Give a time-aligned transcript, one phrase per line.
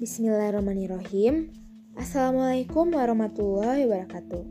[0.00, 1.52] Bismillahirrahmanirrahim.
[1.92, 4.44] Assalamualaikum warahmatullahi wabarakatuh.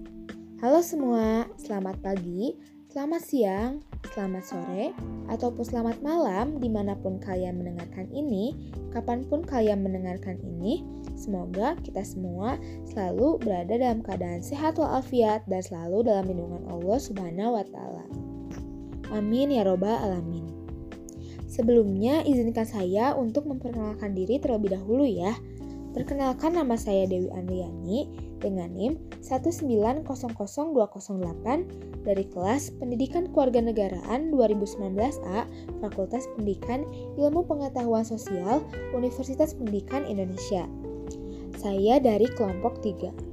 [0.61, 2.53] Halo semua, selamat pagi,
[2.93, 3.81] selamat siang,
[4.13, 4.93] selamat sore,
[5.25, 10.85] ataupun selamat malam di mana pun kalian mendengarkan ini, kapan pun kalian mendengarkan ini.
[11.17, 17.57] Semoga kita semua selalu berada dalam keadaan sehat walafiat dan selalu dalam lindungan Allah Subhanahu
[17.57, 18.05] wa Ta'ala.
[19.17, 20.48] Amin ya Robbal 'Alamin.
[21.49, 25.33] Sebelumnya, izinkan saya untuk memperkenalkan diri terlebih dahulu ya.
[25.89, 28.05] Perkenalkan nama saya Dewi Andriani
[28.37, 35.49] dengan NIM 1900208 dari kelas Pendidikan Kewarganegaraan 2019A
[35.81, 36.85] Fakultas Pendidikan
[37.17, 38.61] Ilmu Pengetahuan Sosial
[38.93, 40.69] Universitas Pendidikan Indonesia.
[41.57, 43.28] Saya dari kelompok 3.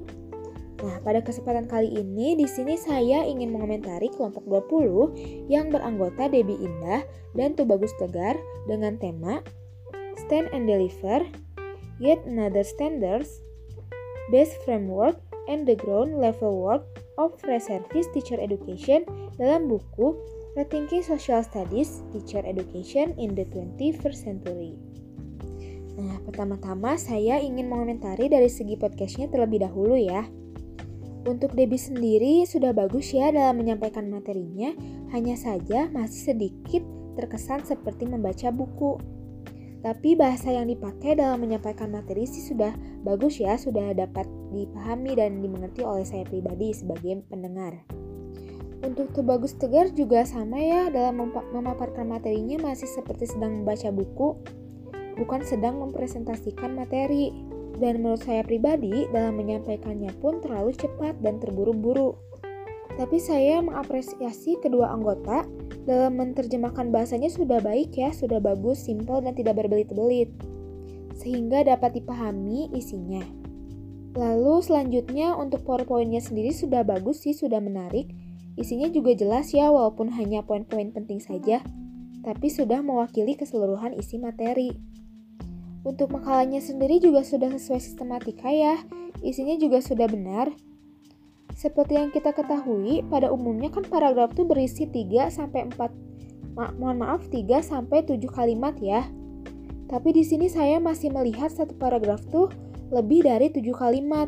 [0.76, 6.60] Nah, pada kesempatan kali ini di sini saya ingin mengomentari kelompok 20 yang beranggota Debbie
[6.60, 7.00] Indah
[7.32, 8.36] dan Tubagus Tegar
[8.68, 9.40] dengan tema
[10.26, 11.24] Stand and Deliver,
[11.96, 13.40] Yet Another Standards,
[14.28, 15.16] Best Framework
[15.48, 16.84] and the Ground Level Work
[17.16, 19.08] of Reservice Teacher Education
[19.40, 20.12] dalam buku
[20.56, 24.76] Rethinking Social Studies Teacher Education in the 21st Century.
[25.96, 30.28] Nah, pertama-tama saya ingin mengomentari dari segi podcastnya terlebih dahulu ya.
[31.26, 34.70] Untuk Debbie sendiri sudah bagus ya dalam menyampaikan materinya,
[35.10, 36.86] hanya saja masih sedikit
[37.18, 38.94] terkesan seperti membaca buku.
[39.82, 42.70] Tapi bahasa yang dipakai dalam menyampaikan materi sih sudah
[43.02, 47.74] bagus ya, sudah dapat dipahami dan dimengerti oleh saya pribadi sebagai pendengar.
[48.86, 54.38] Untuk tuh bagus tegar juga sama ya dalam memaparkan materinya masih seperti sedang membaca buku,
[55.18, 57.34] bukan sedang mempresentasikan materi.
[57.76, 62.16] Dan menurut saya pribadi, dalam menyampaikannya pun terlalu cepat dan terburu-buru.
[62.96, 65.44] Tapi saya mengapresiasi kedua anggota
[65.84, 70.32] dalam menerjemahkan bahasanya sudah baik ya, sudah bagus, simpel, dan tidak berbelit-belit.
[71.20, 73.20] Sehingga dapat dipahami isinya.
[74.16, 78.08] Lalu selanjutnya untuk powerpointnya sendiri sudah bagus sih, sudah menarik.
[78.56, 81.60] Isinya juga jelas ya, walaupun hanya poin-poin penting saja.
[82.24, 84.72] Tapi sudah mewakili keseluruhan isi materi.
[85.86, 88.82] Untuk makalahnya sendiri juga sudah sesuai sistematika ya,
[89.22, 90.50] isinya juga sudah benar.
[91.54, 97.06] Seperti yang kita ketahui, pada umumnya kan paragraf itu berisi 3 sampai 4 ma mohon
[97.06, 99.06] maaf 3 sampai 7 kalimat ya.
[99.86, 102.50] Tapi di sini saya masih melihat satu paragraf tuh
[102.90, 104.26] lebih dari 7 kalimat.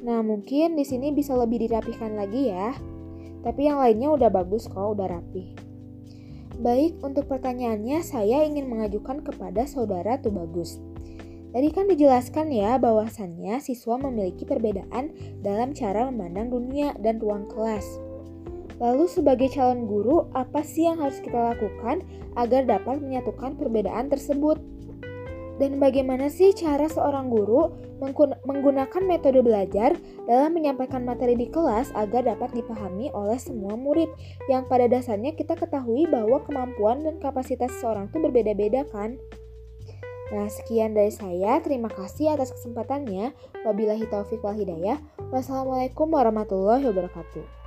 [0.00, 2.72] Nah, mungkin di sini bisa lebih dirapikan lagi ya.
[3.44, 5.71] Tapi yang lainnya udah bagus kok, udah rapi.
[6.60, 10.76] Baik, untuk pertanyaannya saya ingin mengajukan kepada saudara Tubagus.
[11.52, 17.84] Tadi kan dijelaskan ya bahwasannya siswa memiliki perbedaan dalam cara memandang dunia dan ruang kelas.
[18.80, 22.04] Lalu sebagai calon guru, apa sih yang harus kita lakukan
[22.36, 24.60] agar dapat menyatukan perbedaan tersebut?
[25.56, 27.68] Dan bagaimana sih cara seorang guru
[28.44, 29.94] menggunakan metode belajar
[30.26, 34.10] dalam menyampaikan materi di kelas agar dapat dipahami oleh semua murid
[34.50, 39.16] yang pada dasarnya kita ketahui bahwa kemampuan dan kapasitas seseorang itu berbeda-beda kan?
[40.32, 41.60] Nah, sekian dari saya.
[41.60, 43.36] Terima kasih atas kesempatannya.
[43.68, 44.96] Wabillahi taufiq wal hidayah.
[45.28, 47.61] Wassalamualaikum warahmatullahi wabarakatuh.